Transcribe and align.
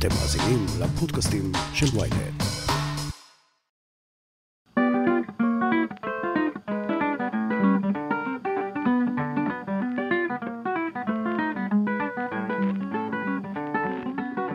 אתם 0.00 0.08
מאזינים 0.08 0.66
לפודקאסטים 0.80 1.52
של 1.74 1.86
ויינט. 1.98 2.42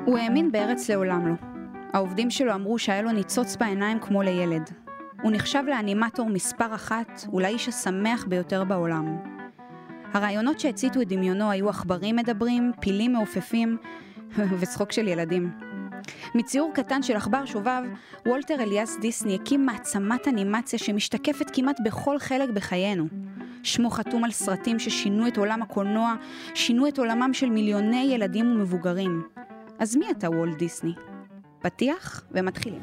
הוא 0.05 0.17
האמין 0.17 0.51
בארץ 0.51 0.89
לעולם 0.89 1.27
לא. 1.27 1.33
העובדים 1.93 2.29
שלו 2.29 2.53
אמרו 2.53 2.79
שהיה 2.79 3.01
לו 3.01 3.11
ניצוץ 3.11 3.55
בעיניים 3.55 3.99
כמו 3.99 4.21
לילד. 4.21 4.69
הוא 5.21 5.31
נחשב 5.31 5.63
לאנימטור 5.67 6.29
מספר 6.29 6.75
אחת, 6.75 7.25
ולאיש 7.33 7.67
השמח 7.67 8.25
ביותר 8.25 8.63
בעולם. 8.63 9.17
הרעיונות 10.13 10.59
שהציתו 10.59 11.01
את 11.01 11.07
דמיונו 11.07 11.51
היו 11.51 11.69
עכברים 11.69 12.15
מדברים, 12.15 12.71
פילים 12.81 13.13
מעופפים 13.13 13.77
וצחוק 14.59 14.91
של 14.91 15.07
ילדים. 15.07 15.51
מציור 16.35 16.71
קטן 16.73 17.03
של 17.03 17.15
עכבר 17.15 17.45
שובב, 17.45 17.81
וולטר 18.25 18.61
אליאס 18.61 18.97
דיסני 19.01 19.35
הקים 19.35 19.65
מעצמת 19.65 20.27
אנימציה 20.27 20.79
שמשתקפת 20.79 21.49
כמעט 21.53 21.79
בכל 21.83 22.19
חלק 22.19 22.49
בחיינו. 22.49 23.05
שמו 23.63 23.89
חתום 23.89 24.23
על 24.23 24.31
סרטים 24.31 24.79
ששינו 24.79 25.27
את 25.27 25.37
עולם 25.37 25.61
הקולנוע, 25.61 26.15
שינו 26.53 26.87
את 26.87 26.99
עולמם 26.99 27.33
של 27.33 27.49
מיליוני 27.49 28.09
ילדים 28.11 28.51
ומבוגרים. 28.51 29.23
אז 29.79 29.95
מי 29.95 30.11
אתה 30.11 30.29
וולט 30.29 30.57
דיסני? 30.57 30.93
פתיח 31.61 32.23
ומתחילים. 32.31 32.81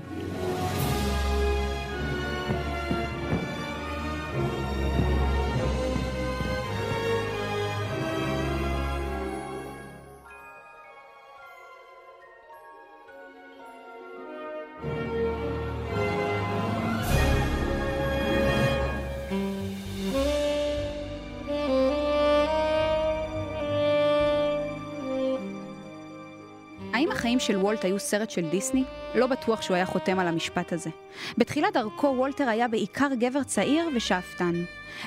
החיים 27.32 27.40
של 27.40 27.56
וולט 27.56 27.84
היו 27.84 27.98
סרט 27.98 28.30
של 28.30 28.48
דיסני? 28.50 28.84
לא 29.14 29.26
בטוח 29.26 29.62
שהוא 29.62 29.74
היה 29.74 29.86
חותם 29.86 30.18
על 30.18 30.28
המשפט 30.28 30.72
הזה. 30.72 30.90
בתחילת 31.38 31.72
דרכו 31.74 32.06
וולטר 32.06 32.48
היה 32.48 32.68
בעיקר 32.68 33.08
גבר 33.18 33.42
צעיר 33.42 33.88
ושאפתן. 33.96 34.52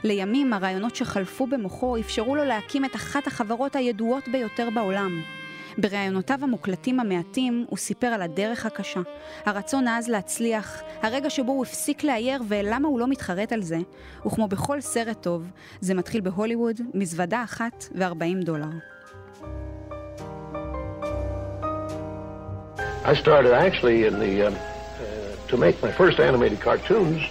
לימים 0.03 0.53
הרעיונות 0.53 0.95
שחלפו 0.95 1.47
במוחו 1.47 1.97
אפשרו 1.99 2.35
לו 2.35 2.43
להקים 2.43 2.85
את 2.85 2.95
אחת 2.95 3.27
החברות 3.27 3.75
הידועות 3.75 4.23
ביותר 4.27 4.69
בעולם. 4.75 5.21
בראיונותיו 5.77 6.39
המוקלטים 6.41 6.99
המעטים 6.99 7.65
הוא 7.69 7.77
סיפר 7.77 8.07
על 8.07 8.21
הדרך 8.21 8.65
הקשה, 8.65 9.01
הרצון 9.45 9.87
העז 9.87 10.07
להצליח, 10.09 10.81
הרגע 11.01 11.29
שבו 11.29 11.51
הוא 11.51 11.65
הפסיק 11.65 12.03
לאייר 12.03 12.41
ולמה 12.47 12.87
הוא 12.87 12.99
לא 12.99 13.07
מתחרט 13.07 13.51
על 13.51 13.61
זה, 13.61 13.77
וכמו 14.25 14.47
בכל 14.47 14.81
סרט 14.81 15.21
טוב, 15.21 15.51
זה 15.81 15.93
מתחיל 15.93 16.21
בהוליווד, 16.21 16.81
מזוודה 16.93 17.43
אחת 17.43 17.85
ו-40 17.95 18.45
דולר. 18.45 18.94
I 23.11 23.13
started 23.13 23.53
actually 23.53 23.97
in 24.09 24.15
the 24.25 24.33
um, 24.47 24.55
uh, 24.55 24.59
to 25.49 25.55
make 25.65 25.75
my 25.85 25.91
first 25.91 26.17
animated 26.19 26.59
cartoons 26.59 27.21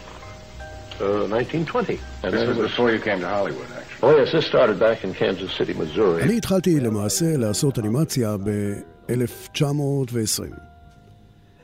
uh, 1.01 1.27
1920. 1.27 1.99
And 2.23 2.33
This 2.33 2.33
then 2.33 2.49
was 2.49 2.59
before 2.71 2.89
you 2.95 3.01
came 3.01 3.21
to 3.27 3.29
Hollywood, 3.29 3.69
actually. 3.79 4.09
Oh 4.09 4.15
yes, 4.19 4.31
this 4.33 4.47
started 4.47 4.79
back 4.79 5.03
in 5.05 5.13
Kansas 5.15 5.51
City, 5.59 5.75
Missouri. 5.75 6.23
אני 6.23 6.37
התחלתי 6.37 6.81
למעשה 6.81 7.37
לעשות 7.37 7.79
אנימציה 7.79 8.37
ב-1920. 8.37 10.43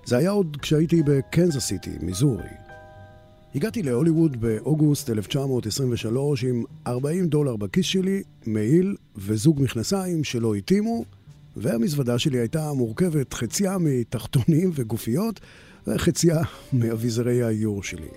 זה 0.05 0.17
היה 0.17 0.31
עוד 0.31 0.57
כשהייתי 0.63 1.03
בקנזס 1.03 1.67
סיטי, 1.67 1.91
מיזורי. 2.01 2.45
הגעתי 3.55 3.83
להוליווד 3.83 4.41
באוגוסט 4.41 5.11
1923 5.11 6.45
עם 6.45 6.65
40 6.87 7.29
דולר 7.29 7.57
בכיס 7.57 7.87
שלי, 7.87 8.23
מעיל 8.47 8.97
וזוג 9.17 9.63
מכנסיים 9.63 10.25
שלא 10.25 10.55
התאימו, 10.55 11.05
והמזוודה 11.57 12.19
שלי 12.19 12.39
הייתה 12.39 12.73
מורכבת 12.73 13.35
חציה 13.35 13.79
מתחתונים 13.79 14.71
וגופיות, 14.75 15.41
וחציה 15.87 16.41
מאביזרי 16.73 17.43
האיור 17.43 17.83
שלי. 17.83 18.09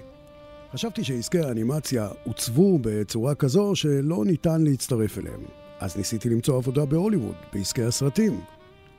חשבתי 0.73 1.03
שעסקי 1.03 1.39
האנימציה 1.39 2.07
עוצבו 2.23 2.79
בצורה 2.81 3.35
כזו 3.35 3.75
שלא 3.75 4.25
ניתן 4.25 4.61
להצטרף 4.61 5.17
אליהם. 5.17 5.41
אז 5.79 5.97
ניסיתי 5.97 6.29
למצוא 6.29 6.57
עבודה 6.57 6.85
בהוליווד, 6.85 7.35
בעסקי 7.53 7.83
הסרטים. 7.83 8.39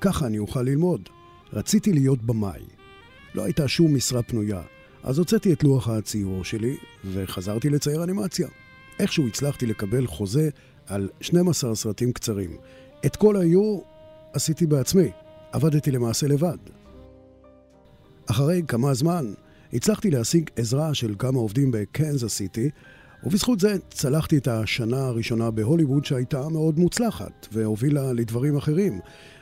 ככה 0.00 0.26
אני 0.26 0.38
אוכל 0.38 0.62
ללמוד. 0.62 1.08
רציתי 1.52 1.92
להיות 1.92 2.22
במאי. 2.22 2.62
לא 3.34 3.44
הייתה 3.44 3.68
שום 3.68 3.94
משרה 3.94 4.22
פנויה, 4.22 4.62
אז 5.02 5.18
הוצאתי 5.18 5.52
את 5.52 5.64
לוח 5.64 5.88
הציור 5.88 6.44
שלי 6.44 6.76
וחזרתי 7.04 7.70
לצייר 7.70 8.04
אנימציה. 8.04 8.48
איכשהו 8.98 9.26
הצלחתי 9.26 9.66
לקבל 9.66 10.06
חוזה 10.06 10.48
על 10.86 11.08
12 11.20 11.74
סרטים 11.74 12.12
קצרים. 12.12 12.56
את 13.06 13.16
כל 13.16 13.36
האיור 13.36 13.84
עשיתי 14.34 14.66
בעצמי, 14.66 15.10
עבדתי 15.52 15.90
למעשה 15.90 16.26
לבד. 16.26 16.56
אחרי 18.26 18.62
כמה 18.68 18.94
זמן 18.94 19.32
הצלחתי 19.72 20.10
להשיג 20.10 20.50
עזרה 20.56 20.94
של 20.94 21.14
כמה 21.18 21.38
עובדים 21.38 21.70
בקנזס 21.70 22.34
סיטי, 22.34 22.70
ובזכות 23.24 23.60
זה 23.60 23.76
צלחתי 23.90 24.38
את 24.38 24.48
השנה 24.48 25.06
הראשונה 25.06 25.50
בהוליווד 25.50 26.04
שהייתה 26.04 26.48
מאוד 26.48 26.78
מוצלחת 26.78 27.46
והובילה 27.52 28.12
לדברים 28.12 28.56
אחרים. 28.56 29.00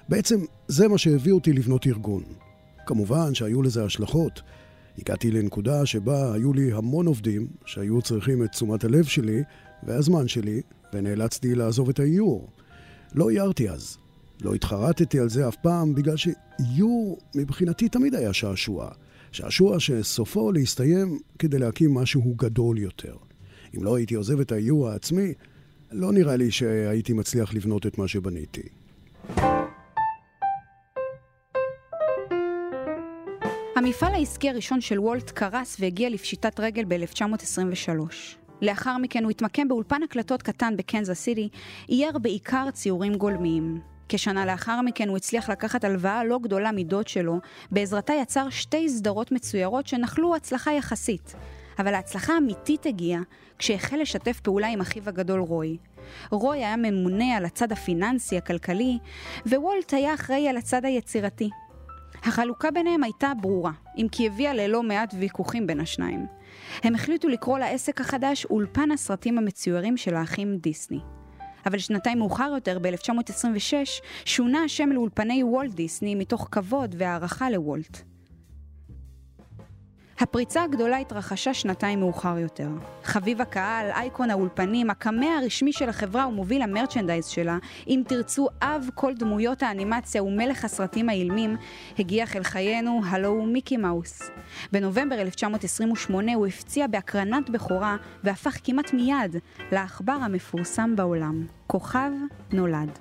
בעצם 0.09 0.41
זה 0.69 0.89
מה 0.89 0.99
שהביא 0.99 1.33
אותי 1.33 1.53
לבנות 1.53 1.87
ארגון. 1.87 2.23
כמובן 2.87 3.35
שהיו 3.35 3.63
לזה 3.63 3.85
השלכות. 3.85 4.43
הגעתי 4.99 5.31
לנקודה 5.31 5.87
שבה 5.87 6.35
היו 6.35 6.53
לי 6.53 6.73
המון 6.73 7.07
עובדים 7.07 7.47
שהיו 7.65 8.03
צריכים 8.03 8.45
את 8.45 8.51
תשומת 8.51 8.85
הלב 8.85 9.05
שלי 9.05 9.43
והזמן 9.83 10.29
שלי, 10.29 10.61
ונאלצתי 10.93 11.55
לעזוב 11.55 11.89
את 11.89 12.01
האיור. 12.01 12.49
לא 13.15 13.31
הערתי 13.31 13.71
אז. 13.71 14.02
לא 14.45 14.55
התחרטתי 14.55 15.19
על 15.19 15.29
זה 15.29 15.49
אף 15.49 15.57
פעם, 15.57 15.95
בגלל 15.95 16.17
שאיור 16.17 17.19
מבחינתי 17.35 17.89
תמיד 17.89 18.15
היה 18.15 18.33
שעשוע. 18.33 18.91
שעשוע 19.33 19.81
שסופו 19.81 20.53
להסתיים 20.53 21.19
כדי 21.39 21.59
להקים 21.59 21.95
משהו 21.95 22.35
גדול 22.37 22.79
יותר. 22.79 23.17
אם 23.77 23.85
לא 23.85 23.97
הייתי 23.97 24.15
עוזב 24.15 24.41
את 24.41 24.53
האיור 24.53 24.89
העצמי, 24.89 25.35
לא 25.93 26.13
נראה 26.13 26.37
לי 26.37 26.51
שהייתי 26.51 27.13
מצליח 27.13 27.55
לבנות 27.55 27.87
את 27.87 27.99
מה 27.99 28.09
שבניתי. 28.09 28.63
המפעל 33.77 34.15
העסקי 34.15 34.51
הראשון 34.51 34.81
של 34.81 35.01
וולט 35.01 35.31
קרס 35.31 35.77
והגיע 35.81 36.11
לפשיטת 36.11 36.61
רגל 36.61 36.85
ב-1923. 36.89 38.13
לאחר 38.63 38.99
מכן 38.99 39.25
הוא 39.25 39.31
התמקם 39.31 39.69
באולפן 39.69 40.03
הקלטות 40.03 40.43
קטן 40.43 40.77
בקנזס 40.77 41.21
סיטי, 41.21 41.49
אייר 41.89 42.19
בעיקר 42.19 42.71
ציורים 42.71 43.15
גולמיים. 43.15 43.92
כשנה 44.15 44.47
לאחר 44.47 44.81
מכן 44.81 45.09
הוא 45.09 45.17
הצליח 45.17 45.51
לקחת 45.51 45.85
הלוואה 45.85 46.25
לא 46.25 46.39
גדולה 46.39 46.73
מדוד 46.73 47.09
שלו, 47.09 47.39
בעזרתה 47.71 48.13
יצר 48.13 48.51
שתי 48.51 48.89
סדרות 48.89 49.33
מצוירות 49.33 49.87
שנחלו 49.87 50.37
הצלחה 50.37 50.73
יחסית. 50.73 51.35
אבל 51.79 51.95
ההצלחה 51.95 52.35
האמיתית 52.35 52.87
הגיעה 52.87 53.21
כשהחל 53.59 53.97
לשתף 53.97 54.41
פעולה 54.41 54.69
עם 54.69 54.81
אחיו 54.81 55.03
הגדול 55.09 55.41
רוי. 55.41 55.77
רוי 56.31 56.59
היה 56.59 56.77
ממונה 56.77 57.37
על 57.37 57.45
הצד 57.45 57.73
הפיננסי, 57.73 58.37
הכלכלי, 58.37 58.99
ווולט 59.47 59.95
היה 59.95 60.15
אחראי 60.15 60.49
על 60.49 60.57
הצד 60.57 60.85
היצירתי. 60.85 61.51
החלוקה 62.23 62.71
ביניהם 62.71 63.03
הייתה 63.03 63.33
ברורה, 63.41 63.73
אם 63.97 64.07
כי 64.13 64.27
הביאה 64.27 64.55
ללא 64.55 64.83
מעט 64.83 65.15
ויכוחים 65.19 65.67
בין 65.67 65.81
השניים. 65.81 66.27
הם 66.83 66.95
החליטו 66.95 67.29
לקרוא 67.29 67.59
לעסק 67.59 68.01
החדש 68.01 68.45
אולפן 68.45 68.91
הסרטים 68.91 69.39
המצוירים 69.39 69.97
של 69.97 70.15
האחים 70.15 70.57
דיסני. 70.57 71.01
אבל 71.67 71.79
שנתיים 71.79 72.19
מאוחר 72.19 72.51
יותר, 72.55 72.79
ב-1926, 72.79 73.75
שונה 74.25 74.65
השם 74.65 74.89
לאולפני 74.93 75.43
וולט 75.43 75.75
דיסני 75.75 76.15
מתוך 76.15 76.49
כבוד 76.51 76.95
והערכה 76.99 77.51
לוולט. 77.51 78.12
הפריצה 80.23 80.63
הגדולה 80.63 80.99
התרחשה 80.99 81.55
שנתיים 81.55 82.01
מאוחר 82.01 82.39
יותר. 82.39 82.69
חביב 83.05 83.41
הקהל, 83.41 83.91
אייקון 83.91 84.31
האולפנים, 84.31 84.91
הקמע 84.91 85.27
הרשמי 85.39 85.73
של 85.73 85.89
החברה 85.89 86.29
ומוביל 86.29 86.63
המרצ'נדייז 86.63 87.27
שלה, 87.27 87.59
אם 87.89 88.03
תרצו 88.09 88.49
אב 88.63 88.89
כל 88.95 89.15
דמויות 89.15 89.63
האנימציה 89.63 90.23
ומלך 90.23 90.65
הסרטים 90.65 91.09
האילמים, 91.09 91.57
הגיח 91.99 92.37
אל 92.37 92.43
חיינו, 92.43 93.01
הלו 93.07 93.29
הוא 93.29 93.47
מיקי 93.47 93.77
מאוס. 93.77 94.31
בנובמבר 94.73 95.21
1928 95.21 96.35
הוא 96.35 96.47
הפציע 96.47 96.87
בהקרנת 96.87 97.51
בכורה 97.51 97.97
והפך 98.25 98.59
כמעט 98.65 98.93
מיד 98.93 99.37
לעכבר 99.73 100.13
המפורסם 100.13 100.97
בעולם. 100.97 101.47
כוכב 101.67 102.11
נולד. 102.53 102.99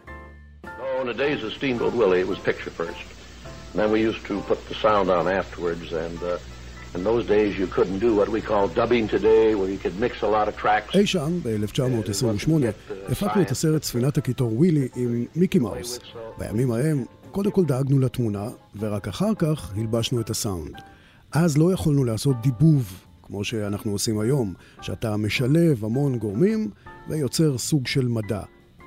Oh, 0.66 0.68
on 1.02 1.08
in 6.96 7.04
those 7.04 7.26
days 7.28 7.52
you 7.62 7.68
couldn't 7.76 8.00
do 8.00 8.12
what 8.20 8.30
we 8.30 8.42
call 8.50 8.68
dubbing 8.68 9.08
today, 9.08 9.56
where 9.56 9.70
you 9.74 9.80
could 9.84 9.98
mix 10.00 10.14
a 10.24 10.28
lot 10.28 10.48
of 10.48 10.56
tracks. 10.62 10.98
אי 10.98 11.08
שם, 11.08 11.40
ב-1928, 11.44 12.52
הפקנו 13.10 13.42
את 13.42 13.52
הסרט 13.52 13.84
ספינת 13.84 14.18
הקיטור 14.18 14.54
ווילי 14.54 14.88
עם 14.96 15.26
מיקי 15.36 15.60
מאוס. 15.60 16.00
בימים 16.38 16.72
ההם 16.72 17.04
קודם 17.32 17.52
כל 17.52 17.66
דאגנו 17.66 18.00
לתמונה, 18.00 18.50
ורק 18.80 19.08
אחר 19.08 19.36
כך 19.40 19.74
הלבשנו 19.78 20.22
את 20.22 20.30
הסאונד. 20.30 20.76
אז 21.32 21.58
לא 21.58 21.74
יכולנו 21.74 22.04
לעשות 22.04 22.36
דיבוב, 22.42 22.94
כמו 23.24 23.44
שאנחנו 23.44 23.92
עושים 23.92 24.20
היום, 24.20 24.54
שאתה 24.82 25.18
משלב 25.18 25.86
המון 25.86 26.18
גורמים 26.18 26.70
ויוצר 27.10 27.58
סוג 27.58 27.88
של 27.88 28.08
מדע. 28.08 28.42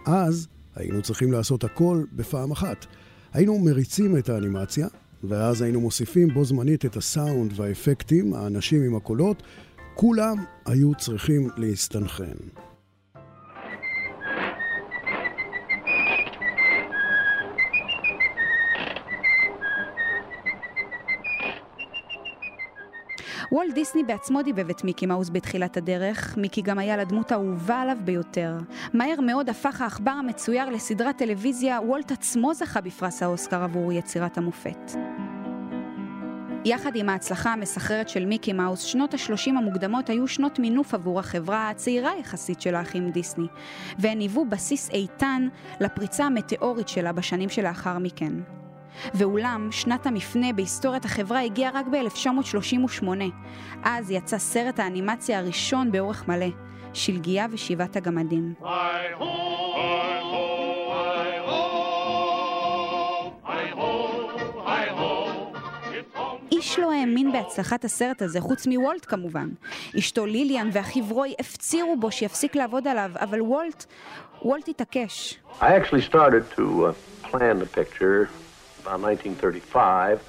אז 0.07 0.49
היינו 0.77 1.03
צריכים 1.03 1.33
לעשות 1.33 1.65
הכל 1.65 2.05
בפעם 2.13 2.51
אחת. 2.51 2.87
היינו 3.33 3.59
מריצים 3.59 4.17
את 4.17 4.29
האנימציה, 4.29 4.87
ואז 5.29 5.63
היינו 5.63 5.81
מוסיפים 5.81 6.29
בו 6.29 6.45
זמנית 6.45 6.85
את 6.85 6.97
הסאונד 6.97 7.53
והאפקטים, 7.57 8.35
האנשים 8.35 8.83
עם 8.83 8.97
הקולות, 8.97 9.43
כולם 9.95 10.37
היו 10.67 10.95
צריכים 10.95 11.49
להסתנכרן. 11.57 12.37
וולט 23.55 23.75
דיסני 23.75 24.05
בעצמו 24.05 24.43
דיבב 24.43 24.71
את 24.71 24.85
מיקי 24.85 25.07
מאוס 25.07 25.31
בתחילת 25.31 25.77
הדרך, 25.77 26.37
מיקי 26.37 26.63
גם 26.63 26.79
היה 26.79 26.97
לדמות 26.97 27.33
האהובה 27.33 27.81
עליו 27.81 27.97
ביותר. 28.05 28.57
מהר 28.95 29.21
מאוד 29.21 29.49
הפך 29.51 29.81
העכבר 29.81 30.11
המצויר 30.11 30.69
לסדרת 30.71 31.19
טלוויזיה, 31.19 31.81
וולט 31.81 32.13
עצמו 32.13 32.55
זכה 32.55 32.81
בפרס 32.81 33.23
האוסקר 33.23 33.63
עבור 33.63 33.93
יצירת 33.93 34.39
המופת. 34.39 34.93
יחד 36.65 36.97
עם 36.97 37.09
ההצלחה 37.09 37.53
המסחררת 37.53 38.09
של 38.09 38.27
מיקי 38.27 38.53
מאוס, 38.53 38.81
שנות 38.83 39.15
ה-30 39.15 39.51
המוקדמות 39.59 40.11
היו 40.11 40.29
שנות 40.29 40.59
מינוף 40.59 40.95
עבור 40.95 41.21
החברה 41.21 41.71
הצעירה 41.71 42.11
יחסית 42.21 42.61
של 42.61 42.75
האחים 42.75 43.11
דיסני, 43.11 43.47
והן 43.99 44.21
היוו 44.21 44.45
בסיס 44.45 44.91
איתן 44.91 45.49
לפריצה 45.81 46.25
המטאורית 46.25 46.89
שלה 46.89 47.13
בשנים 47.13 47.49
שלאחר 47.49 47.99
מכן. 47.99 48.33
ואולם, 49.15 49.69
שנת 49.71 50.07
המפנה 50.07 50.53
בהיסטוריית 50.53 51.05
החברה 51.05 51.41
הגיעה 51.41 51.71
רק 51.75 51.87
ב-1938. 51.87 53.07
אז 53.83 54.11
יצא 54.11 54.39
סרט 54.39 54.81
האנימציה 54.81 55.39
הראשון 55.39 55.93
באורך 55.93 56.29
מלא, 56.29 56.47
שלגיה 56.93 57.47
ושבעת 57.51 57.97
הגמדים. 57.97 58.55
איש 66.53 66.79
לא 66.79 66.93
האמין 66.93 67.33
בהצלחת 67.33 67.85
הסרט 67.85 68.23
הזה, 68.23 68.41
חוץ 68.41 68.67
מוולט 68.67 69.07
כמובן. 69.09 69.49
אשתו 69.99 70.27
ליליאן 70.27 70.69
ואחיו 70.73 71.05
רוי 71.11 71.35
הפצירו 71.39 71.97
בו 72.01 72.11
שיפסיק 72.11 72.57
לעבוד 72.57 72.89
עליו, 72.89 73.11
אבל 73.15 73.43
וולט, 73.43 73.85
וולט 74.43 74.69
התעקש. 74.69 75.39
I 75.61 75.65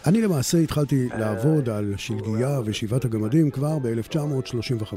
אני 0.07 0.21
למעשה 0.21 0.57
התחלתי 0.57 1.07
לעבוד 1.17 1.69
על 1.69 1.93
שלגיה 1.97 2.59
ושבעת 2.65 3.05
הגמדים 3.05 3.51
כבר 3.51 3.79
ב-1935, 3.79 4.93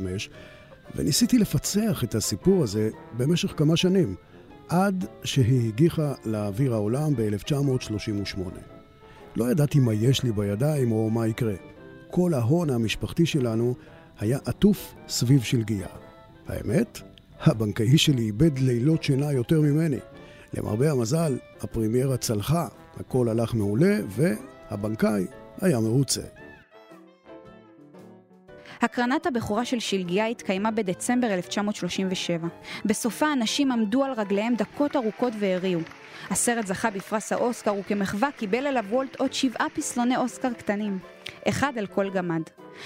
וניסיתי 0.96 1.38
לפצח 1.38 2.04
את 2.04 2.14
הסיפור 2.14 2.62
הזה 2.62 2.90
במשך 3.16 3.54
כמה 3.56 3.76
שנים, 3.76 4.14
עד 4.68 5.04
שהיא 5.24 5.68
הגיחה 5.68 6.12
לאוויר 6.24 6.74
העולם 6.74 7.14
ב-1938. 7.16 8.40
לא 9.36 9.50
ידעתי 9.50 9.80
מה 9.80 9.94
יש 9.94 10.22
לי 10.22 10.32
בידיים 10.32 10.92
או 10.92 11.10
מה 11.10 11.26
יקרה. 11.26 11.54
כל 12.10 12.34
ההון 12.34 12.70
המשפחתי 12.70 13.26
שלנו 13.26 13.74
היה 14.18 14.38
עטוף 14.44 14.94
סביב 15.08 15.42
שלגיה. 15.42 15.88
האמת, 16.46 17.00
הבנקאי 17.40 17.98
שלי 17.98 18.22
איבד 18.22 18.58
לילות 18.58 19.02
שינה 19.02 19.32
יותר 19.32 19.60
ממני. 19.60 19.98
למרבה 20.54 20.90
המזל, 20.90 21.38
הפרימיירה 21.60 22.16
צלחה, 22.16 22.68
הכל 23.00 23.28
הלך 23.28 23.54
מעולה, 23.54 23.96
והבנקאי 24.08 25.26
היה 25.60 25.80
מרוצה. 25.80 26.22
הקרנת 28.82 29.26
הבכורה 29.26 29.64
של 29.64 29.78
שלגיה 29.78 30.26
התקיימה 30.26 30.70
בדצמבר 30.70 31.26
1937. 31.26 32.48
בסופה 32.84 33.32
אנשים 33.32 33.72
עמדו 33.72 34.04
על 34.04 34.12
רגליהם 34.12 34.54
דקות 34.54 34.96
ארוכות 34.96 35.32
והריעו. 35.38 35.80
הסרט 36.30 36.66
זכה 36.66 36.90
בפרס 36.90 37.32
האוסקר 37.32 37.74
וכמחווה 37.74 38.28
קיבל 38.36 38.66
אליו 38.66 38.84
וולט 38.90 39.16
עוד 39.16 39.32
שבעה 39.32 39.66
פסלוני 39.74 40.16
אוסקר 40.16 40.52
קטנים. 40.52 40.98
אחד 41.48 41.78
על 41.78 41.86
כל 41.86 42.10
גמד. 42.10 42.42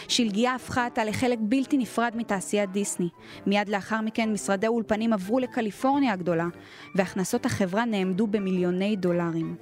שלגיה 0.08 0.54
הפכה 0.54 0.86
עתה 0.86 1.04
לחלק 1.04 1.38
בלתי 1.40 1.78
נפרד 1.78 2.12
מתעשיית 2.16 2.72
דיסני. 2.72 3.08
מיד 3.46 3.68
לאחר 3.68 4.00
מכן 4.00 4.32
משרדי 4.32 4.66
האולפנים 4.66 5.12
עברו 5.12 5.38
לקליפורניה 5.38 6.12
הגדולה, 6.12 6.46
והכנסות 6.94 7.46
החברה 7.46 7.84
נאמדו 7.84 8.26
במיליוני 8.26 8.96
דולרים. 8.96 9.56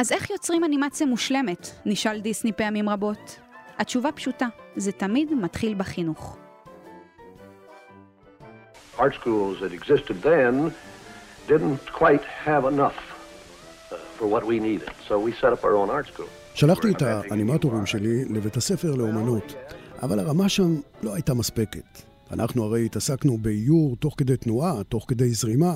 אז 0.00 0.12
איך 0.12 0.30
יוצרים 0.30 0.64
אנימציה 0.64 1.06
מושלמת? 1.06 1.70
נשאל 1.86 2.20
דיסני 2.20 2.52
פעמים 2.52 2.88
רבות. 2.88 3.38
התשובה 3.78 4.12
פשוטה, 4.12 4.46
זה 4.76 4.92
תמיד 4.92 5.34
מתחיל 5.34 5.74
בחינוך. 5.74 6.36
Art 8.98 9.00
schools 9.00 9.60
that 9.60 9.72
existed 9.72 10.22
then 10.22 10.70
didn't 11.48 11.92
quite 11.98 12.24
have 12.46 12.64
enough 12.74 12.98
uh, 12.98 13.94
for 14.18 14.26
what 14.26 14.44
we 14.44 14.56
needed, 14.60 14.92
so 15.08 15.12
we 15.26 15.32
set 15.40 15.52
up 15.52 15.64
our 15.64 15.74
own 15.74 15.90
art 15.90 16.14
school. 16.14 16.28
שלחתי 16.54 16.90
את 16.90 17.02
האנימטורים 17.02 17.86
שלי 17.86 18.24
לבית 18.24 18.56
הספר 18.56 18.94
לאומנות, 18.94 19.54
אבל 20.02 20.18
הרמה 20.18 20.48
שם 20.48 20.80
לא 21.02 21.14
הייתה 21.14 21.34
מספקת. 21.34 22.02
אנחנו 22.30 22.64
הרי 22.64 22.84
התעסקנו 22.84 23.38
באיור 23.38 23.96
תוך 23.96 24.14
כדי 24.18 24.36
תנועה, 24.36 24.84
תוך 24.84 25.04
כדי 25.08 25.30
זרימה, 25.30 25.72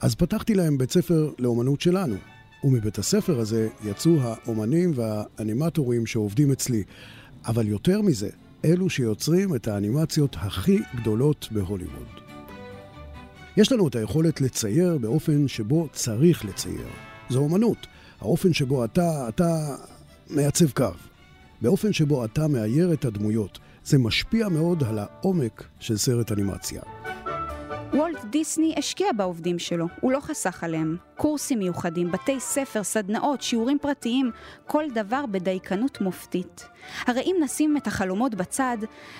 אז 0.00 0.14
פתחתי 0.14 0.54
להם 0.54 0.78
בית 0.78 0.90
ספר 0.90 1.30
לאומנות 1.38 1.80
שלנו. 1.80 2.16
ומבית 2.64 2.98
הספר 2.98 3.40
הזה 3.40 3.68
יצאו 3.84 4.16
האומנים 4.20 4.92
והאנימטורים 4.94 6.06
שעובדים 6.06 6.52
אצלי. 6.52 6.82
אבל 7.46 7.68
יותר 7.68 8.02
מזה, 8.02 8.28
אלו 8.64 8.90
שיוצרים 8.90 9.54
את 9.54 9.68
האנימציות 9.68 10.36
הכי 10.38 10.78
גדולות 10.96 11.48
בהוליווד. 11.50 12.06
יש 13.56 13.72
לנו 13.72 13.88
את 13.88 13.96
היכולת 13.96 14.40
לצייר 14.40 14.98
באופן 14.98 15.48
שבו 15.48 15.88
צריך 15.92 16.44
לצייר. 16.44 16.88
זו 17.30 17.38
אומנות. 17.38 17.86
האופן 18.20 18.52
שבו 18.52 18.84
אתה, 18.84 19.28
אתה 19.28 19.76
מעצב 20.30 20.70
קו. 20.70 20.88
באופן 21.62 21.92
שבו 21.92 22.24
אתה 22.24 22.48
מאייר 22.48 22.92
את 22.92 23.04
הדמויות. 23.04 23.58
זה 23.84 23.98
משפיע 23.98 24.48
מאוד 24.48 24.84
על 24.84 24.98
העומק 24.98 25.64
של 25.80 25.96
סרט 25.96 26.32
אנימציה. 26.32 26.82
וולט 27.94 28.24
דיסני 28.24 28.74
השקיע 28.78 29.12
בעובדים 29.16 29.58
שלו, 29.58 29.86
הוא 30.00 30.12
לא 30.12 30.20
חסך 30.20 30.64
עליהם. 30.64 30.96
קורסים 31.16 31.58
מיוחדים, 31.58 32.12
בתי 32.12 32.40
ספר, 32.40 32.82
סדנאות, 32.82 33.42
שיעורים 33.42 33.78
פרטיים, 33.78 34.30
כל 34.66 34.84
דבר 34.94 35.26
בדייקנות 35.26 36.00
מופתית. 36.00 36.68
הרי 37.06 37.20
אם 37.20 37.36
נשים 37.40 37.76
את 37.76 37.86
החלומות 37.86 38.34
בצד, 38.34 38.76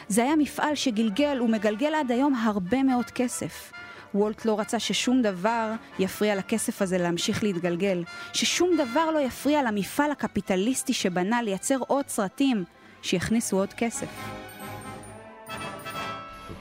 זה 0.08 0.22
היה 0.22 0.36
מפעל 0.36 0.74
שגלגל 0.74 1.42
ומגלגל 1.42 1.94
עד 1.94 2.10
היום 2.10 2.34
הרבה 2.34 2.82
מאוד 2.82 3.04
כסף. 3.04 3.72
וולט 4.14 4.44
לא 4.44 4.60
רצה 4.60 4.78
ששום 4.78 5.22
דבר 5.22 5.72
יפריע 5.98 6.36
לכסף 6.36 6.82
הזה 6.82 6.98
להמשיך 6.98 7.42
להתגלגל, 7.42 8.04
ששום 8.32 8.70
דבר 8.76 9.10
לא 9.10 9.18
יפריע 9.18 9.62
למפעל 9.62 10.10
הקפיטליסטי 10.10 10.92
שבנה 10.92 11.42
לייצר 11.42 11.78
עוד 11.86 12.08
סרטים 12.08 12.64
שיכניסו 13.02 13.56
עוד 13.56 13.72
כסף. 13.72 14.08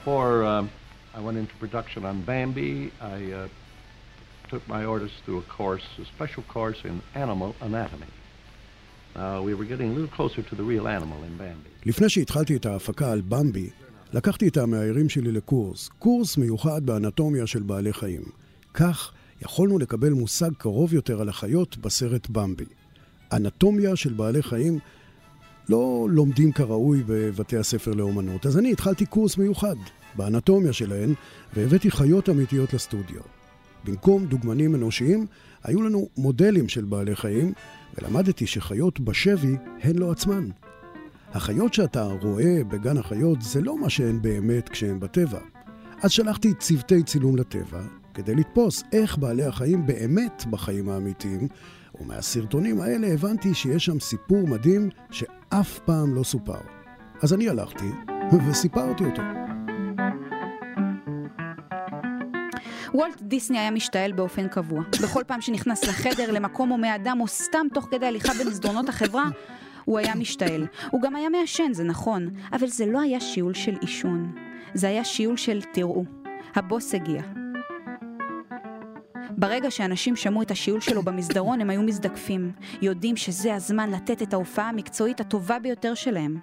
Before, 0.06 0.08
uh... 0.08 0.81
I 1.14 1.20
went 1.20 1.36
into 1.42 1.54
production 1.64 2.04
on 2.10 2.16
Bambi. 2.22 2.90
I 3.00 3.18
uh, 3.32 3.48
took 4.48 4.62
my 4.68 4.84
artists 4.84 5.18
through 5.24 5.38
a 5.44 5.46
course, 5.58 5.86
a 6.04 6.06
special 6.16 6.42
course 6.54 6.80
in 6.84 6.94
animal 7.14 7.54
anatomy. 7.60 8.10
Uh, 9.14 9.40
we 9.46 9.52
were 9.54 9.66
getting 9.72 9.88
a 9.90 9.94
little 9.98 10.14
closer 10.18 10.42
to 10.50 10.54
the 10.54 10.62
real 10.62 10.88
animal 10.88 11.18
in 11.24 11.36
Bambi. 11.36 11.70
לפני 11.86 12.08
שהתחלתי 12.08 12.56
את 12.56 12.66
ההפקה 12.66 13.12
על 13.12 13.20
במבי, 13.20 13.70
לקחתי 14.12 14.48
את 14.48 14.56
המאיירים 14.56 15.08
שלי 15.08 15.32
לקורס, 15.32 15.88
קורס 15.98 16.36
מיוחד 16.36 16.86
באנטומיה 16.86 17.46
של 17.46 17.62
בעלי 17.62 17.92
חיים. 17.92 18.22
כך 18.74 19.12
יכולנו 19.42 19.78
לקבל 19.78 20.10
מושג 20.10 20.50
קרוב 20.58 20.94
יותר 20.94 21.20
על 21.20 21.28
החיות 21.28 21.76
בסרט 21.76 22.28
במבי. 22.28 22.64
אנטומיה 23.32 23.96
של 23.96 24.12
בעלי 24.12 24.42
חיים 24.42 24.78
לא 25.68 26.06
לומדים 26.10 26.52
כראוי 26.52 27.02
בבתי 27.06 27.56
הספר 27.56 27.90
לאומנות, 27.90 28.46
אז 28.46 28.58
אני 28.58 28.72
התחלתי 28.72 29.06
קורס 29.06 29.38
מיוחד 29.38 29.76
באנטומיה 30.16 30.72
שלהן, 30.72 31.14
והבאתי 31.56 31.90
חיות 31.90 32.28
אמיתיות 32.28 32.72
לסטודיו. 32.72 33.20
במקום 33.84 34.26
דוגמנים 34.26 34.74
אנושיים, 34.74 35.26
היו 35.64 35.82
לנו 35.82 36.08
מודלים 36.16 36.68
של 36.68 36.84
בעלי 36.84 37.16
חיים, 37.16 37.52
ולמדתי 37.98 38.46
שחיות 38.46 39.00
בשבי 39.00 39.56
הן 39.82 39.98
לא 39.98 40.10
עצמן. 40.10 40.48
החיות 41.32 41.74
שאתה 41.74 42.04
רואה 42.04 42.64
בגן 42.68 42.98
החיות 42.98 43.42
זה 43.42 43.60
לא 43.60 43.78
מה 43.78 43.90
שהן 43.90 44.22
באמת 44.22 44.68
כשהן 44.68 45.00
בטבע. 45.00 45.38
אז 46.02 46.10
שלחתי 46.10 46.54
צוותי 46.54 47.02
צילום 47.02 47.36
לטבע, 47.36 47.82
כדי 48.14 48.34
לתפוס 48.34 48.82
איך 48.92 49.18
בעלי 49.18 49.44
החיים 49.44 49.86
באמת 49.86 50.44
בחיים 50.50 50.88
האמיתיים, 50.88 51.48
ומהסרטונים 52.00 52.80
האלה 52.80 53.06
הבנתי 53.06 53.54
שיש 53.54 53.84
שם 53.84 54.00
סיפור 54.00 54.48
מדהים 54.48 54.88
שאף 55.10 55.78
פעם 55.78 56.14
לא 56.14 56.22
סופר. 56.22 56.60
אז 57.22 57.34
אני 57.34 57.48
הלכתי 57.48 57.90
וסיפרתי 58.48 59.04
אותו. 59.04 59.22
וולט 62.94 63.22
דיסני 63.22 63.58
היה 63.58 63.70
משתעל 63.70 64.12
באופן 64.12 64.48
קבוע. 64.48 64.82
בכל 65.02 65.22
פעם 65.26 65.40
שנכנס 65.40 65.84
לחדר, 65.84 66.32
למקום 66.32 66.68
הומה 66.68 66.94
אדם, 66.94 67.18
או 67.20 67.28
סתם 67.28 67.66
תוך 67.74 67.88
כדי 67.90 68.06
הליכה 68.06 68.32
במסדרונות 68.44 68.88
החברה, 68.88 69.24
הוא 69.84 69.98
היה 69.98 70.14
משתעל. 70.14 70.66
הוא 70.90 71.02
גם 71.02 71.16
היה 71.16 71.28
מעשן, 71.28 71.72
זה 71.72 71.84
נכון, 71.84 72.28
אבל 72.52 72.66
זה 72.66 72.86
לא 72.86 73.00
היה 73.00 73.20
שיעול 73.20 73.54
של 73.54 73.76
עישון. 73.80 74.32
זה 74.74 74.88
היה 74.88 75.04
שיעול 75.04 75.36
של 75.36 75.62
תראו, 75.72 76.04
הבוס 76.54 76.94
הגיע. 76.94 77.41
ברגע 79.36 79.70
שאנשים 79.70 80.16
שמעו 80.16 80.42
את 80.42 80.50
השיעול 80.50 80.80
שלו 80.80 81.02
במסדרון, 81.02 81.60
הם 81.60 81.70
היו 81.70 81.82
מזדקפים, 81.82 82.52
יודעים 82.82 83.16
שזה 83.16 83.54
הזמן 83.54 83.90
לתת 83.90 84.22
את 84.22 84.32
ההופעה 84.32 84.68
המקצועית 84.68 85.20
הטובה 85.20 85.58
ביותר 85.58 85.94
שלהם. 85.94 86.38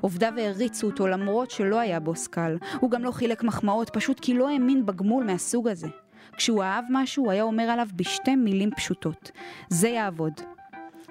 עובדיו 0.00 0.32
העריצו 0.38 0.86
אותו 0.86 1.06
למרות 1.06 1.50
שלא 1.50 1.78
היה 1.80 2.00
בוס 2.00 2.26
קל. 2.26 2.56
הוא 2.80 2.90
גם 2.90 3.04
לא 3.04 3.10
חילק 3.10 3.42
מחמאות, 3.42 3.90
פשוט 3.90 4.20
כי 4.20 4.34
לא 4.34 4.48
האמין 4.48 4.86
בגמול 4.86 5.24
מהסוג 5.24 5.68
הזה. 5.68 5.88
כשהוא 6.36 6.62
אהב 6.62 6.84
משהו, 6.90 7.24
הוא 7.24 7.32
היה 7.32 7.42
אומר 7.42 7.62
עליו 7.62 7.86
בשתי 7.96 8.36
מילים 8.36 8.70
פשוטות: 8.76 9.30
זה 9.68 9.88
יעבוד. 9.88 10.32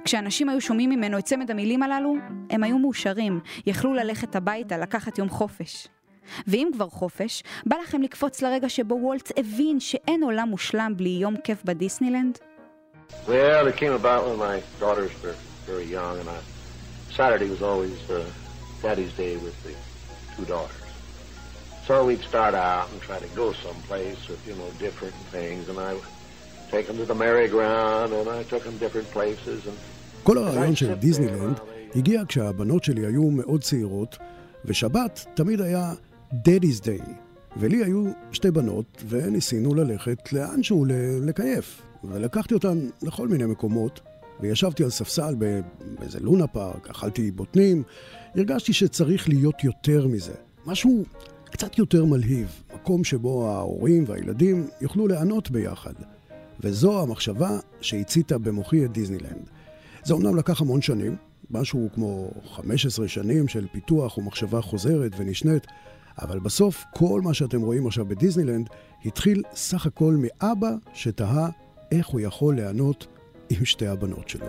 כשאנשים 0.06 0.50
היו 0.50 0.62
שומעים 0.62 0.90
ממנו 0.90 1.18
את 1.18 1.24
צמד 1.24 1.52
המילים 1.52 1.84
הללו, 1.84 2.16
הם 2.50 2.64
היו 2.64 2.80
מאושרים, 2.80 3.40
יכלו 3.66 3.94
ללכת 3.94 4.36
הביתה, 4.36 4.78
לקחת 4.78 5.18
יום 5.18 5.30
חופש. 5.30 5.88
ואם 6.48 6.70
כבר 6.74 6.90
חופש, 6.90 7.44
בא 7.66 7.76
לכם 7.84 8.02
לקפוץ 8.02 8.42
לרגע 8.42 8.70
שבו 8.70 8.96
וולט 9.02 9.32
הבין 9.38 9.80
שאין 9.80 10.24
עולם 10.24 10.48
מושלם 10.50 10.94
בלי 10.98 11.18
יום 11.22 11.36
כיף 11.44 11.64
בדיסנילנד? 11.66 12.38
Well, 13.28 13.68
it 13.68 13.78
came 13.78 13.94
about 14.04 14.22
when 14.28 14.38
my 14.38 14.58
daughters 14.80 15.12
were 15.24 15.36
very 15.72 15.88
young, 15.98 16.16
and 16.22 16.30
I, 16.30 16.40
Saturday 17.20 17.50
was 17.56 17.62
always 17.62 17.98
uh, 18.10 18.18
Daddy's 18.84 19.14
Day 19.24 19.34
with 19.46 19.58
the 19.66 19.74
two 20.36 20.46
daughters. 20.56 20.86
So 21.88 21.94
we'd 22.08 22.24
start 22.32 22.54
out 22.56 22.86
and 22.92 23.00
try 23.10 23.20
to 23.26 23.30
go 23.42 23.48
someplace 23.66 24.22
with, 24.30 24.42
you 24.50 24.56
know, 24.60 24.70
different 24.86 25.18
things, 25.36 25.64
and 25.70 25.78
I 25.90 25.92
would 25.98 26.10
take 26.74 26.86
them 26.88 26.98
to 27.02 27.06
the 27.12 27.18
merry-go-round, 27.24 28.10
and 28.20 28.28
I 28.40 28.42
took 28.52 28.64
them 28.68 28.78
different 28.86 29.10
places, 29.18 29.60
and... 29.68 29.78
כל 30.24 30.38
הרעיון 30.38 30.76
של 30.76 30.94
דיסנילנד 30.94 31.60
הגיע 31.96 32.22
כשהבנות 32.28 32.84
שלי 32.84 33.06
היו 33.06 33.24
מאוד 33.24 33.62
צעירות, 33.64 34.18
ושבת 34.66 35.26
תמיד 35.34 35.62
היה 35.62 35.94
Daddy's 36.44 36.82
Day. 36.82 37.10
ולי 37.58 37.84
היו 37.84 38.12
שתי 38.32 38.52
בנות, 38.52 39.04
וניסינו 39.08 39.76
ללכת 39.76 40.34
לאנשהו 40.34 40.86
לקייף. 41.22 41.82
ולקחתי 42.04 42.54
אותן 42.54 42.90
לכל 43.02 43.28
מיני 43.28 43.46
מקומות, 43.46 44.00
וישבתי 44.40 44.84
על 44.84 44.90
ספסל 44.90 45.36
באיזה 46.00 46.20
לונה 46.20 46.48
פארק, 46.48 46.90
אכלתי 46.90 47.32
בוטנים, 47.32 47.84
הרגשתי 48.36 48.74
שצריך 48.74 49.30
להיות 49.30 49.64
יותר 49.64 50.08
מזה. 50.08 50.34
משהו 50.66 51.04
קצת 51.46 51.78
יותר 51.78 52.06
מלהיב, 52.06 52.62
מקום 52.76 53.04
שבו 53.04 53.50
ההורים 53.50 54.04
והילדים 54.08 54.68
יוכלו 54.82 55.08
ליהנות 55.08 55.52
ביחד. 55.52 55.94
וזו 56.60 57.02
המחשבה 57.02 57.60
שהציתה 57.82 58.38
במוחי 58.38 58.86
את 58.86 58.92
דיסנילנד. 58.92 59.50
זה 60.04 60.14
אומנם 60.14 60.36
לקח 60.36 60.62
המון 60.62 60.82
שנים, 60.82 61.16
משהו 61.52 61.90
כמו 61.94 62.32
15 62.46 63.08
שנים 63.08 63.48
של 63.48 63.68
פיתוח 63.72 64.18
ומחשבה 64.18 64.62
חוזרת 64.62 65.12
ונשנית, 65.18 65.68
אבל 66.22 66.40
בסוף 66.40 66.84
כל 66.94 67.22
מה 67.24 67.34
שאתם 67.34 67.62
רואים 67.62 67.88
עכשיו 67.88 68.06
בדיסנילנד 68.06 68.70
התחיל 69.06 69.44
סך 69.54 69.86
הכל 69.86 70.18
מאבא 70.20 70.70
שתהה 70.94 71.50
איך 71.92 72.08
הוא 72.08 72.20
יכול 72.20 72.56
ליהנות 72.56 73.08
עם 73.50 73.66
שתי 73.66 73.88
הבנות 73.88 74.30
שלו. 74.30 74.46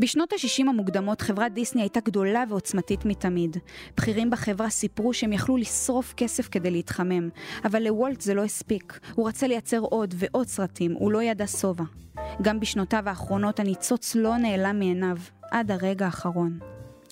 בשנות 0.00 0.32
ה-60 0.32 0.68
המוקדמות 0.68 1.20
חברת 1.20 1.52
דיסני 1.52 1.82
הייתה 1.82 2.00
גדולה 2.00 2.44
ועוצמתית 2.48 3.04
מתמיד. 3.04 3.56
בכירים 3.96 4.30
בחברה 4.30 4.70
סיפרו 4.70 5.14
שהם 5.14 5.32
יכלו 5.32 5.56
לשרוף 5.56 6.14
כסף 6.16 6.48
כדי 6.48 6.70
להתחמם, 6.70 7.28
אבל 7.64 7.82
לוולט 7.82 8.20
זה 8.20 8.34
לא 8.34 8.44
הספיק. 8.44 9.00
הוא 9.14 9.28
רצה 9.28 9.46
לייצר 9.46 9.78
עוד 9.78 10.14
ועוד 10.16 10.46
סרטים, 10.46 10.92
הוא 10.92 11.12
לא 11.12 11.22
ידע 11.22 11.46
שובע. 11.46 11.84
גם 12.42 12.60
בשנותיו 12.60 13.02
האחרונות 13.06 13.60
הניצוץ 13.60 14.14
לא 14.14 14.36
נעלם 14.36 14.78
מעיניו, 14.78 15.16
עד 15.50 15.70
הרגע 15.70 16.04
האחרון. 16.04 16.58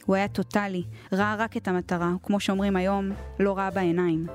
הוא 0.07 0.17
היה 0.17 0.29
טוטאלי, 0.29 0.83
ראה 1.13 1.35
רק 1.39 1.57
את 1.57 1.69
המטרה, 1.69 2.13
וכמו 2.17 2.41
שאומרים 2.41 2.77
היום, 2.77 3.11
לא 3.41 3.57
ראה 3.57 3.71
בעיניים. 3.71 4.27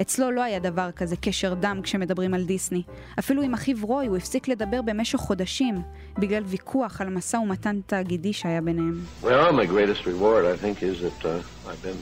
אצלו 0.00 0.30
לא 0.30 0.42
היה 0.42 0.58
דבר 0.58 0.90
כזה 0.96 1.16
קשר 1.16 1.54
דם 1.54 1.80
כשמדברים 1.82 2.34
על 2.34 2.44
דיסני. 2.44 2.82
אפילו 3.18 3.42
עם 3.42 3.54
אחיו 3.54 3.76
רוי 3.82 4.06
הוא 4.06 4.16
הפסיק 4.16 4.48
לדבר 4.48 4.82
במשך 4.82 5.18
חודשים, 5.18 5.82
בגלל 6.18 6.42
ויכוח 6.46 7.00
על 7.00 7.08
משא 7.08 7.36
ומתן 7.36 7.80
תאגידי 7.86 8.32
שהיה 8.32 8.60
ביניהם. 8.60 9.00
Well, 9.22 9.52
my 9.52 9.66
greatest 9.66 10.06
reward, 10.06 10.44
I 10.44 10.56
think, 10.64 10.82
is 10.82 11.00
that 11.02 11.24
uh, 11.24 11.68
I've 11.68 11.82
been, 11.82 12.00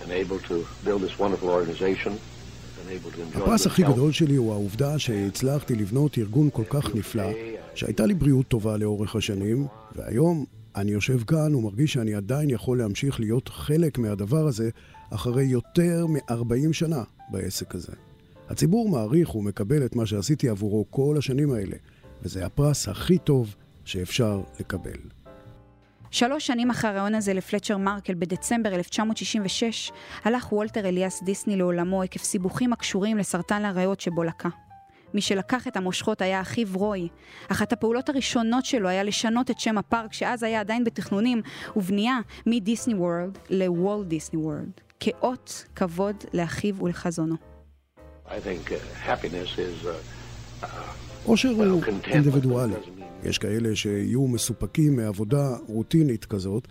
been 0.00 0.12
able 0.12 0.48
to 0.48 0.54
build 0.84 1.02
this 1.02 1.18
wonderful 1.18 1.48
organization. 1.48 2.12
הפרס 3.36 3.66
הכי 3.66 3.82
גדול 3.82 4.12
שלי 4.12 4.36
הוא 4.36 4.52
העובדה 4.52 4.98
שהצלחתי 4.98 5.74
לבנות 5.74 6.18
ארגון 6.18 6.50
כל 6.52 6.64
כך 6.68 6.94
נפלא, 6.94 7.32
שהייתה 7.74 8.06
לי 8.06 8.14
בריאות 8.14 8.48
טובה 8.48 8.76
לאורך 8.76 9.16
השנים, 9.16 9.66
והיום 9.96 10.44
אני 10.76 10.90
יושב 10.90 11.24
כאן 11.24 11.54
ומרגיש 11.54 11.92
שאני 11.92 12.14
עדיין 12.14 12.50
יכול 12.50 12.78
להמשיך 12.78 13.20
להיות 13.20 13.48
חלק 13.48 13.98
מהדבר 13.98 14.46
הזה 14.46 14.70
אחרי 15.10 15.44
יותר 15.44 16.06
מ-40 16.06 16.72
שנה 16.72 17.02
בעסק 17.28 17.74
הזה. 17.74 17.92
הציבור 18.48 18.88
מעריך 18.88 19.34
ומקבל 19.34 19.86
את 19.86 19.96
מה 19.96 20.06
שעשיתי 20.06 20.48
עבורו 20.48 20.84
כל 20.90 21.14
השנים 21.18 21.52
האלה, 21.52 21.76
וזה 22.22 22.46
הפרס 22.46 22.88
הכי 22.88 23.18
טוב 23.18 23.54
שאפשר 23.84 24.42
לקבל. 24.60 24.98
שלוש 26.10 26.46
שנים 26.46 26.70
אחרי 26.70 26.90
הרעיון 26.90 27.14
הזה 27.14 27.34
לפלצ'ר 27.34 27.76
מרקל 27.76 28.14
בדצמבר 28.14 28.74
1966, 28.74 29.92
הלך 30.24 30.52
וולטר 30.52 30.88
אליאס 30.88 31.22
דיסני 31.22 31.56
לעולמו 31.56 32.02
עקב 32.02 32.18
סיבוכים 32.18 32.72
הקשורים 32.72 33.16
לסרטן 33.16 33.64
הריאות 33.64 34.00
שבו 34.00 34.24
לקה. 34.24 34.48
מי 35.14 35.20
שלקח 35.20 35.68
את 35.68 35.76
המושכות 35.76 36.22
היה 36.22 36.40
אחיו 36.40 36.68
רוי. 36.72 37.08
אחת 37.48 37.72
הפעולות 37.72 38.08
הראשונות 38.08 38.64
שלו 38.64 38.88
היה 38.88 39.02
לשנות 39.02 39.50
את 39.50 39.60
שם 39.60 39.78
הפארק, 39.78 40.12
שאז 40.12 40.42
היה 40.42 40.60
עדיין 40.60 40.84
בתכנונים 40.84 41.42
ובנייה 41.76 42.18
מדיסני 42.46 42.94
וורלד 42.94 43.38
לוולט 43.50 44.06
דיסני 44.06 44.38
וורלד, 44.38 44.80
כאות 45.00 45.64
כבוד 45.76 46.16
לאחיו 46.34 46.76
ולחזונו. 46.84 47.36
אושר 51.26 51.48
הוא 51.48 51.82
אינדיבידואלי. 52.06 52.74
יש 53.22 53.38
כאלה 53.38 53.76
שיהיו 53.76 54.26
מסופקים 54.26 54.96
מעבודה 54.96 55.56
רוטינית 55.66 56.24
כזאת. 56.24 56.68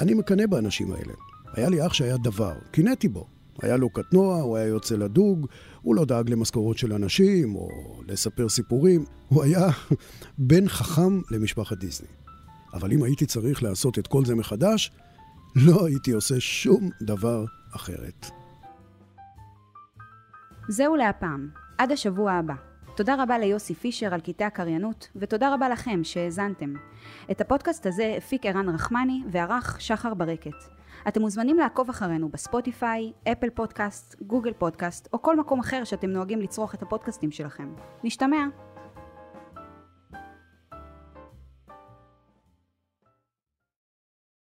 אני 0.00 0.14
מקנא 0.14 0.46
באנשים 0.46 0.92
האלה. 0.92 1.12
היה 1.54 1.68
לי 1.68 1.86
אח 1.86 1.92
שהיה 1.92 2.16
דבר, 2.16 2.52
קינאתי 2.70 3.08
בו. 3.08 3.37
היה 3.62 3.76
לו 3.76 3.90
קטנוע, 3.90 4.40
הוא 4.40 4.56
היה 4.56 4.66
יוצא 4.66 4.96
לדוג, 4.96 5.46
הוא 5.82 5.94
לא 5.94 6.04
דאג 6.04 6.30
למשכורות 6.30 6.78
של 6.78 6.92
אנשים 6.92 7.54
או 7.54 7.68
לספר 8.08 8.48
סיפורים, 8.48 9.04
הוא 9.28 9.42
היה 9.42 9.68
בן 10.48 10.68
חכם 10.68 11.20
למשפחת 11.30 11.78
דיסני. 11.78 12.08
אבל 12.74 12.92
אם 12.92 13.02
הייתי 13.02 13.26
צריך 13.26 13.62
לעשות 13.62 13.98
את 13.98 14.06
כל 14.06 14.24
זה 14.24 14.34
מחדש, 14.34 14.92
לא 15.56 15.86
הייתי 15.86 16.12
עושה 16.12 16.40
שום 16.40 16.90
דבר 17.02 17.44
אחרת. 17.76 18.26
זהו 20.68 20.96
להפעם, 20.96 21.48
עד 21.78 21.92
השבוע 21.92 22.32
הבא. 22.32 22.54
תודה 22.96 23.22
רבה 23.22 23.38
ליוסי 23.38 23.74
פישר 23.74 24.14
על 24.14 24.20
קטעי 24.20 24.46
הקריינות, 24.46 25.08
ותודה 25.16 25.54
רבה 25.54 25.68
לכם 25.68 26.00
שהאזנתם. 26.04 26.74
את 27.30 27.40
הפודקאסט 27.40 27.86
הזה 27.86 28.14
הפיק 28.18 28.46
ערן 28.46 28.68
רחמני 28.68 29.22
וערך 29.30 29.80
שחר 29.80 30.14
ברקת. 30.14 30.77
אתם 31.08 31.20
מוזמנים 31.20 31.58
לעקוב 31.58 31.88
אחרינו 31.88 32.28
בספוטיפיי, 32.28 33.12
אפל 33.32 33.50
פודקאסט, 33.50 34.22
גוגל 34.22 34.52
פודקאסט, 34.52 35.08
או 35.12 35.22
כל 35.22 35.36
מקום 35.36 35.60
אחר 35.60 35.84
שאתם 35.84 36.10
נוהגים 36.10 36.40
לצרוך 36.40 36.74
את 36.74 36.82
הפודקאסטים 36.82 37.30
שלכם. 37.30 37.72
נשתמע! 38.04 38.46